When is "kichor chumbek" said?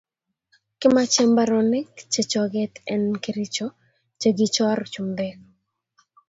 4.37-5.39